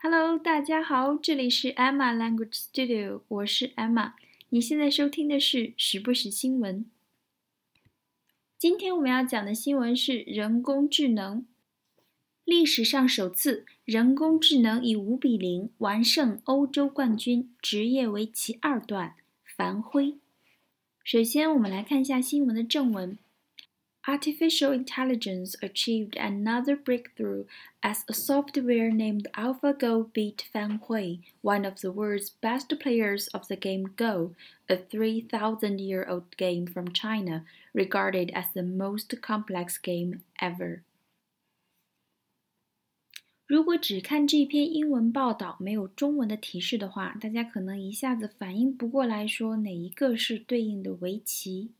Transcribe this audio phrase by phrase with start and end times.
[0.00, 4.12] Hello，大家好，这里是 Emma Language Studio，我是 Emma。
[4.50, 6.88] 你现在收听的是时不时新闻。
[8.56, 11.44] 今天我们要讲的新闻是人工智能。
[12.44, 20.16] 历史上首次，人工智能以五比零完胜欧洲冠军职业围棋二段樊辉。
[21.02, 23.18] 首先，我们来看一下新闻的正文。
[24.07, 27.45] Artificial intelligence achieved another breakthrough
[27.81, 33.47] as a software named AlphaGo beat Fan Hui, one of the world's best players of
[33.47, 34.35] the game Go,
[34.67, 40.81] a 3,000 year old game from China, regarded as the most complex game ever.
[43.47, 51.71] 如果只看这篇英文报道，没有中文的提示的话，大家可能一下子反应不过来，说哪一个是对应的围棋。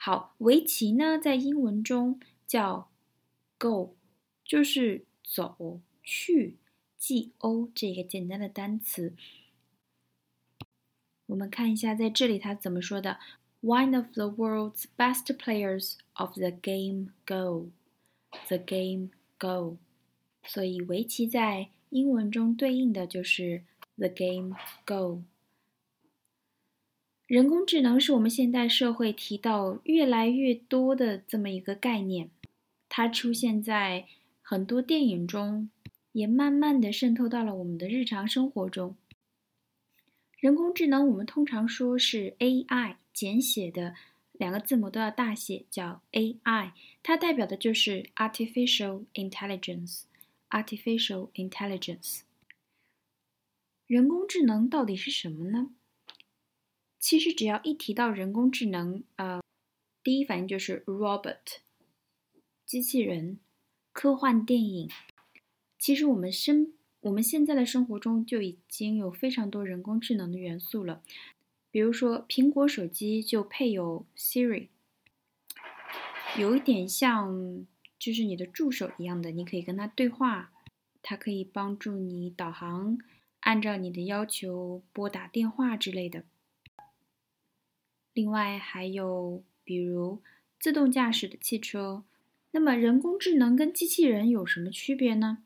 [0.00, 2.88] 好，围棋呢，在英文中叫
[3.58, 3.96] “go”，
[4.44, 6.56] 就是走去
[6.96, 9.12] ，g o 这个简单的单词。
[11.26, 13.18] 我们看一下，在这里它怎么说的
[13.60, 19.78] ：“One of the world's best players of the game Go”，the game Go。
[20.44, 23.64] 所以围棋在英文中对应的就是
[23.96, 24.56] “the game
[24.86, 25.22] Go”。
[27.28, 32.30] 人工智能是我们现代社会提到越来越多的这么一个概念，
[32.88, 34.06] 它出现在
[34.40, 35.68] 很多电影中，
[36.12, 38.96] 也慢慢的渗透到了我们的日常生活中。
[40.38, 43.94] 人工智能我们通常说是 AI，简写的
[44.32, 52.20] 两个字母都要大写，叫 AI，它代表的就是 artificial intelligence，artificial intelligence。
[53.86, 55.72] 人工智能到底是什么呢？
[56.98, 59.40] 其实只要一提到人工智能，呃，
[60.02, 61.38] 第一反应就是 robot，
[62.66, 63.38] 机器人，
[63.92, 64.90] 科幻电影。
[65.78, 71.02] 其实我们生我们现在的生活中就已经有非常多人工智能的元素了，
[71.70, 74.66] 比如说苹果手机就配有 Siri，
[76.36, 77.64] 有一点像
[77.96, 80.52] 就是你的助手一样的，你可以跟他对话，
[81.00, 82.98] 它可以帮助你导航，
[83.40, 86.24] 按照你的要求拨打电话之类的。
[88.18, 90.20] 另外还有，比如
[90.58, 92.02] 自动驾驶的汽车。
[92.50, 95.38] 那么，人工智能跟机器人有什么区别呢？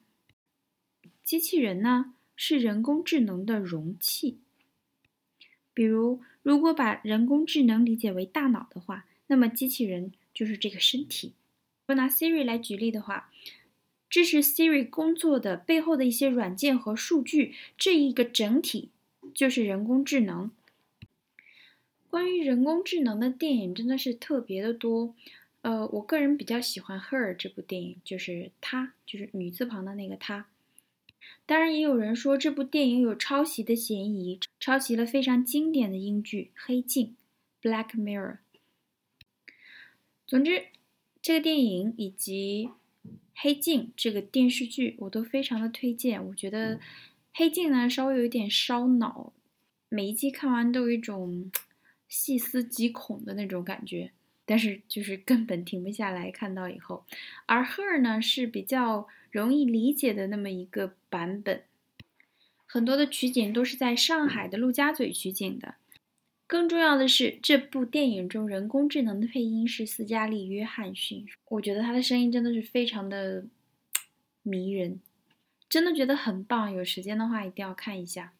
[1.22, 4.38] 机器人呢是人工智能的容器。
[5.75, 11.34] 比如，如果把人工智能理解为大脑的话，那么机器人就是这个身体。
[11.89, 13.31] 我拿 Siri 来举例的话，
[14.09, 18.89] 支持 Siri 工作的背后的一些软件和数据，这一个整体
[19.34, 20.50] 就是人工智能。
[22.12, 25.14] 关于人工智能的电影真的是特别的多，
[25.62, 30.46] 呃，我个人比较喜欢《Her》这部电影，就是她，就是女字旁的那个她。
[31.46, 37.16] 当然，也有人说这部电影有抄袭的嫌疑，抄袭了非常经典的英剧《黑镜》
[37.66, 38.36] （Black Mirror）。
[40.26, 40.66] 总之，
[41.22, 42.68] 这个电影以及
[43.34, 46.22] 《黑镜》这个电视剧我都非常的推荐。
[46.26, 46.76] 我觉得
[47.32, 49.32] 《黑镜》呢稍微有一点烧脑，
[49.88, 51.50] 每一季看完都有一种。
[52.12, 54.10] 细思极恐的那种感觉，
[54.44, 56.30] 但是就是根本停不下来。
[56.30, 57.06] 看到以后，
[57.46, 61.62] 而 Her 呢是比较容易理解的那么一个版本，
[62.66, 65.76] 很多的取景都是在上海的陆家嘴取景的。
[66.46, 73.46] 更重要的是，这部电影中人工智能的配音是斯嘉丽·约翰逊，我觉得他的声音真的是非常的
[74.44, 75.00] 迷人，
[75.66, 76.70] 真的觉得很棒。
[76.70, 78.34] 有时间的话一定要看一下。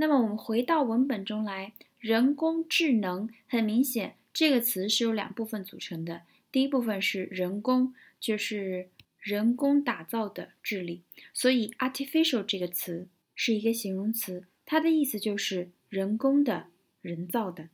[0.00, 1.74] 那么我们回到文本中来。
[1.98, 6.22] 人工智能很明显，这个词是由两部分组成的。
[6.50, 8.88] 第一部分是人工，就是
[9.18, 11.02] 人工打造的智力，
[11.34, 16.68] 所以 artificial 这个词是一个形容词，它的意思就是人工的、
[17.02, 17.68] 人造的。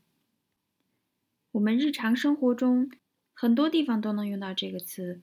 [1.53, 2.91] 我们日常生活中
[3.33, 5.21] 很多地方都能用到这个词，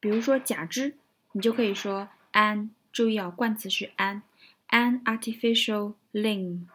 [0.00, 0.94] 比如说假肢，
[1.32, 6.66] 你就可以说 an，注意啊，冠词是 an，an artificial limb。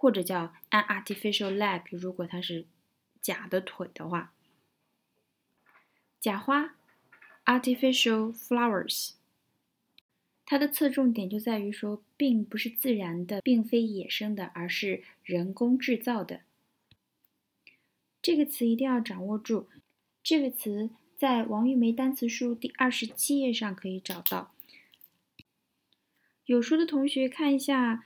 [0.00, 2.66] 或者叫 an artificial leg，如果它是
[3.20, 4.32] 假的腿的话，
[6.20, 6.76] 假花
[7.46, 9.14] artificial flowers，
[10.46, 16.42] 它的侧重点就在于说，并不是自然的，并非野生的，而是人工制造的。
[18.22, 19.66] 这个词一定要掌握住，
[20.22, 24.54] 这个词在王玉梅单词书第二十七页上可以找到。
[26.44, 28.04] 有书的同学看一下。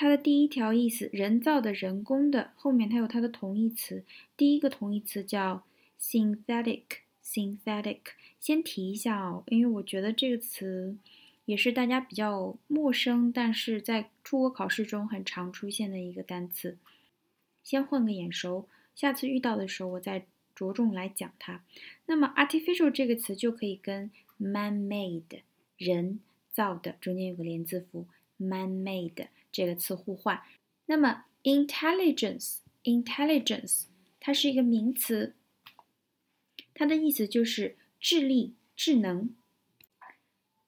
[0.00, 4.02] 它的第一条意思，人造的、人工的，后面它有它的同义词。
[4.34, 5.62] 第一个同义词叫
[6.00, 7.98] synthetic，synthetic。
[8.38, 10.96] 先提一下哦，因为我觉得这个词
[11.44, 16.78] 也是大家比较陌生，但是在出国考试中很常出现的一个单词。
[17.62, 20.24] 先混个眼熟，下次遇到的时候我再
[20.54, 21.62] 着重来讲它。
[22.06, 25.42] 那么 artificial 这个词就可以跟 man-made
[25.76, 26.20] 人
[26.50, 28.06] 造的中间有个连字符
[28.38, 30.42] man-made 这个词互换。
[30.86, 33.84] 那么 intelligence intelligence
[34.18, 35.34] 它是一个名词，
[36.74, 39.34] 它的意思就是智力、智能。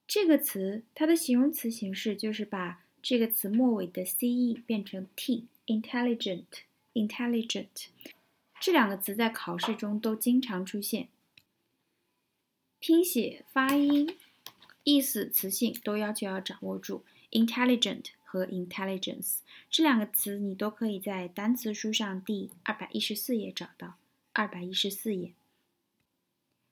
[0.07, 6.45] 这个词它的形容词形式就是把这个词末尾的 ce 变成 t，intelligent
[6.93, 7.87] intelligent
[8.59, 11.09] 这两个词在考试中都经常出现，
[12.79, 14.15] 拼写、发音、
[14.83, 17.03] 意思、词性都要求要掌握住。
[17.31, 23.93] intelligent 和 intelligence 这两个词你都可以在单词书上第二百一十四页找到。
[24.31, 25.33] 二百一十四页。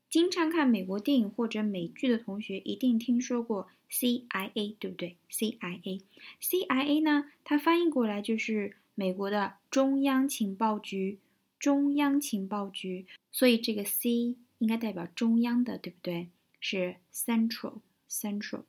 [0.09, 11.19] 经常看美国电影或者美剧的同学一定听说过 CIA，对不对？CIA，CIA 呢，它翻译过来就是美国的中央情报局。
[11.59, 16.29] 中央情报局，所以这个 C 应该代表中央的，对不对？
[16.59, 18.63] 是 Central，Central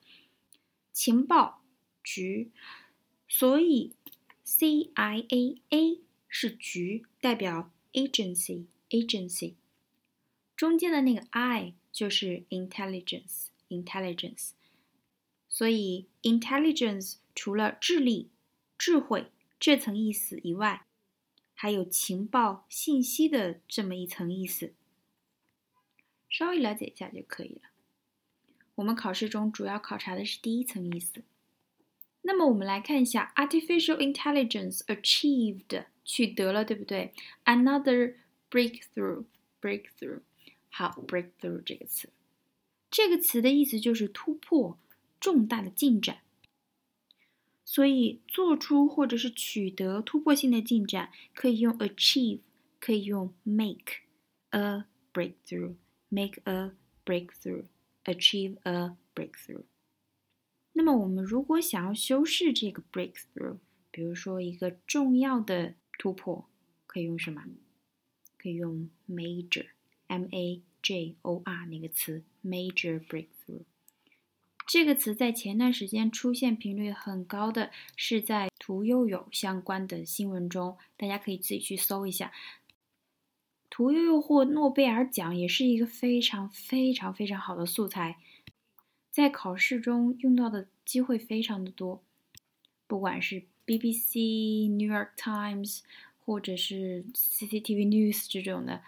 [0.93, 1.63] 情报
[2.05, 2.51] 局，
[3.35, 3.95] 所以
[4.45, 9.55] CIA，A 是局，代表 Agency，Agency。
[10.55, 14.51] 中间的那个 I 就是 Intelligence，Intelligence。
[15.49, 18.29] 所以 Intelligence 除了智力、
[18.77, 20.85] 智慧这层意思以外，
[21.55, 24.75] 还有情报信息的这么一层意思，
[26.29, 27.71] 稍微了解一下就可以了。
[28.75, 31.25] 我们考试中主要考察的是第一层意思。
[32.22, 37.14] 那么我们来看一下，artificial intelligence achieved 取得了，对不对？
[37.46, 38.16] Another
[38.52, 40.22] breakthrough，breakthrough。
[40.70, 42.10] 好，breakthrough 这个词，
[42.92, 44.78] 这个词的意思就是突破，
[45.20, 46.20] 重大的进展。
[47.64, 52.40] 所以，做出或者是取得突破性的进展，可以用 achieve，
[52.80, 54.04] 可以用 make
[54.52, 56.72] a breakthrough，make a
[57.06, 59.64] breakthrough，achieve a breakthrough。
[60.75, 63.59] 那么，我们如果想要修饰这个 breakthrough，
[63.91, 66.49] 比如说一个重要的突破，
[66.87, 67.45] 可以用什么？
[68.39, 73.63] 可以用 major，m a j o r 那个词，major breakthrough。
[74.67, 82.33] 这个词在前段时间出现频率很高的是在屠呦呦相关的新闻中，大家可以自己去搜一下。
[83.69, 88.19] 屠呦呦获诺贝尔奖也是一个非常非常非常好的素材，
[89.13, 92.03] 在考试中用到的机会非常的多，
[92.87, 95.81] 不管是 BBC、New York Times
[96.25, 98.83] 或者是 CCTV News 这种的，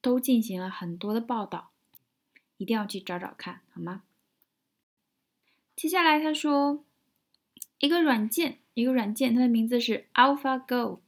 [0.00, 1.70] 都进行了很多的报道，
[2.56, 4.02] 一定要去找找看，好吗？
[5.76, 6.82] 接下来他说，
[7.80, 11.00] 一个软件，一个软件，它的名字是 AlphaGo。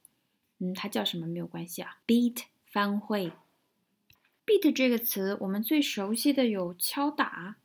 [0.58, 1.98] 嗯，它叫什么没有关系啊。
[2.06, 3.32] Beat 翻会
[4.44, 7.56] ，Beat 这个词我们最熟悉的有敲打，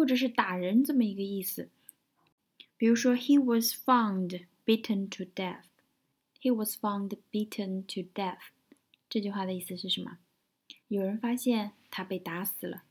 [0.00, 1.70] 或者是打人这么一个意思。
[2.76, 8.50] 比如说，He was found beaten to death。He was found beaten to death。
[9.08, 10.18] 这句话的意思是什么？
[10.88, 12.84] 有人发现他被打死了。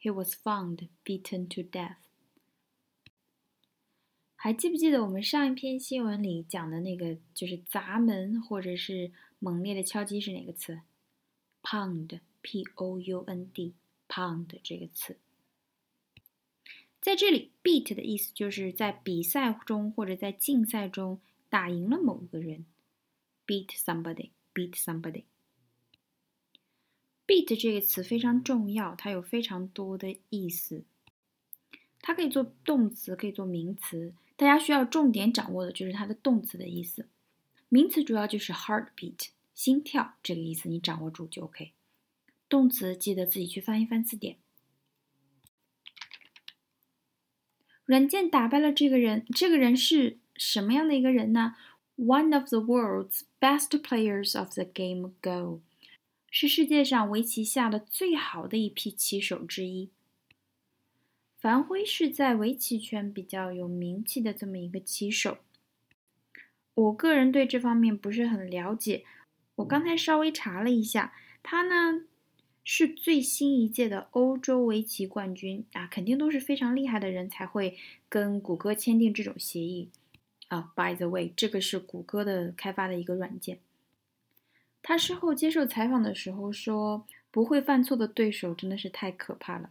[0.00, 1.96] He was found beaten to death。
[4.36, 10.80] 还记不记得我们上一篇新闻里讲的那个，就是砸门或者是猛烈的敲击是哪个词？
[11.62, 12.20] Pound，P-O-U-N-D，Pound
[14.62, 15.18] 这个词，
[17.05, 22.65] 在这里，beat 的意思就是在比赛中或者在竞赛中打赢了某个人
[23.45, 25.25] ，beat somebody，beat somebody。
[27.27, 30.83] beat 这个词非常重要，它有非常多的意思，
[32.01, 34.15] 它可以做动词，可以做名词。
[34.35, 37.07] 大家需要重点掌握的就是它的动词的意思，
[37.69, 41.73] 名词主要就是 heartbeat 心跳这个意思，你掌握住就 OK。
[42.49, 44.37] 动词记得自己去翻一翻字典。
[47.85, 51.55] 软件打败了这个人，这个人是什么样的一个人呢
[51.97, 55.61] ？One of the world's best players of the game Go，
[56.29, 59.91] 是世界上围棋下的最好的一批棋手之一。
[61.37, 65.37] 樊辉是在围棋圈比较有名气的这么一个棋手，
[66.73, 69.05] 我个人对这方面不是很了解。
[69.57, 71.13] 我刚才稍微查了一下，
[71.43, 72.01] 他呢
[72.67, 77.77] 是最新一届的欧洲围棋冠军啊，肯定都是非常厉害的人才会
[78.09, 79.89] 跟谷歌签订这种协议
[80.47, 80.73] 啊。
[80.75, 83.59] By the way，这个是谷歌的开发的一个软件。
[84.81, 89.69] 他事后接受采访的时候说：“不会犯错的对手真的是太可怕了。”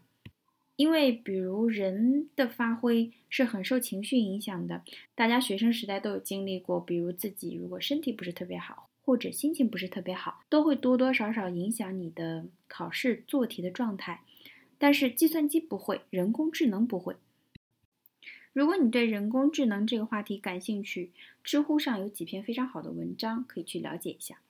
[0.77, 4.83] 因为比如人的发挥是很受情绪影响的，
[5.17, 14.23] 大家学生时代都有经历过，比如自己如果身体不是特别好，或者心情不是特别好，都会多多少少影响你的考试做题的状态。
[14.79, 17.17] 但是计算机不会，人工智能不会。
[18.53, 24.41] 如果你对人工智能这个话题感兴趣，知乎上有几篇非常好的文章可以去了解一下。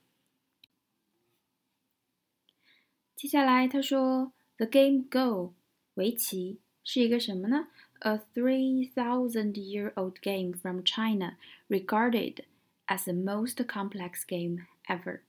[3.16, 5.54] 接下来他说，The game Go，
[5.94, 7.68] 围棋是一个什么呢
[8.00, 11.36] ？A three thousand year old game from China,
[11.68, 12.44] regarded
[12.87, 15.21] as the most complex game ever。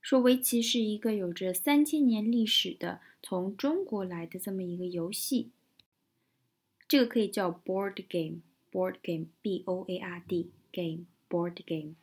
[0.00, 5.50] 说围棋是一个有着三千年历史的从中国来的这么一个游戏。
[6.86, 11.96] 这个可以叫 board game，board game，b o a r d game，board game。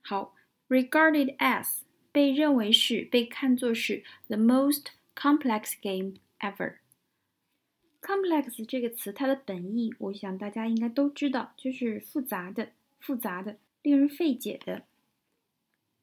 [0.00, 0.34] 好，
[0.68, 1.80] regarded as
[2.10, 12.72] 被认为是被看作是 the most complex game ever。complex 这个词它的本意，我想大家应该都知道，就是复杂的、
[13.03, 14.85] 复杂的、令人费解的。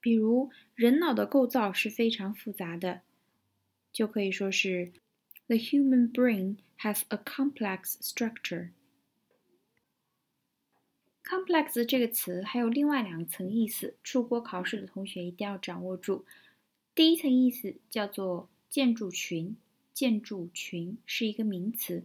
[0.00, 3.00] 比如人脑的构造是非常复杂的，
[3.90, 4.92] 就可以说是
[5.47, 6.59] the human brain。
[6.83, 8.71] has a complex structure.
[11.23, 16.25] Complex 这个词还有另外两层意思，出国考试的同学一定要掌握住。
[16.95, 19.59] 第一层意思叫做建筑群，
[19.92, 22.04] 建筑群是一个名词，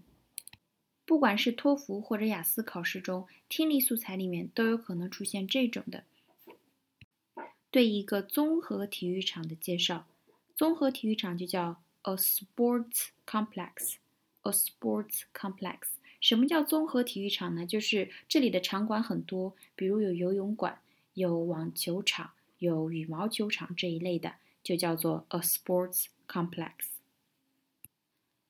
[1.05, 6.03] 不管是托福或者雅思考试中，听力素材里面都有可能出现这种的。
[7.69, 10.07] 对一个综合体育场的介绍，
[10.55, 13.95] 综合体育场就叫 a sports complex。
[14.41, 15.79] A sports complex，
[16.21, 17.65] 什么叫综合体育场呢？
[17.65, 20.79] 就是这里的场馆很多，比如有游泳馆、
[21.15, 26.94] 有网球场、有羽毛球场这一类的，就叫做 a sports complex。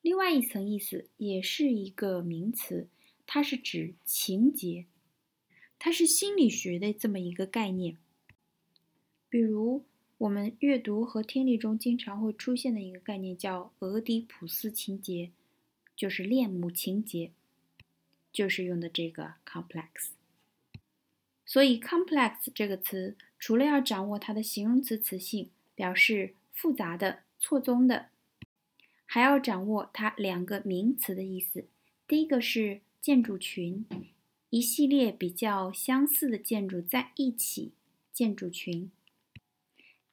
[0.06, 2.86] 另外一层意思也是一个名词，
[3.26, 4.86] 它是指情节，
[5.80, 7.96] 它是心理学的这么一个概念。
[9.28, 9.82] 比如
[10.18, 15.32] 我们阅读和听力中经常会出现的一个概念叫俄狄浦斯情节。
[15.96, 17.32] 就是恋母情节，
[18.32, 20.10] 就是用的这个 complex。
[21.44, 28.10] 所以 complex 这个词，除了要掌握它的形容词词性，表示复杂的、错综的，
[29.06, 31.64] 还要掌握它两个名词的意思。
[32.06, 33.86] 第一个是建筑群，
[34.50, 37.72] 一系列比较相似的建筑在一起，
[38.12, 38.90] 建筑群。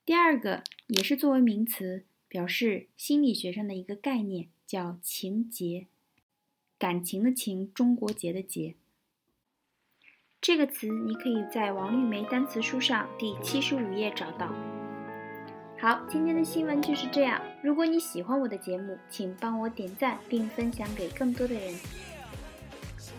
[0.05, 4.47] 第二个也是作为名词，表示心理学上的一个概念。
[4.65, 5.85] 叫情节，
[6.79, 8.73] 感情的情，中国结的结。
[10.41, 14.51] 这个词你可以在王玉梅单词书上第七十五页找到。
[15.83, 17.41] 好，今天的新闻就是这样。
[17.61, 21.75] 如果你喜欢我的节目，请帮我点赞并分享给更多的人。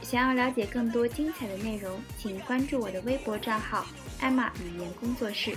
[0.00, 3.84] 想要了解更多精彩的内容，请关注我的微博账号
[4.18, 5.54] “艾玛语言工作室”。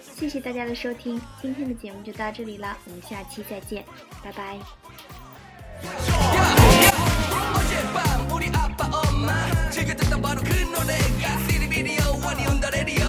[0.00, 3.84] 谢谢大家的收听，今天的节目就到这里了，我们下期再见，
[4.22, 4.56] 拜拜。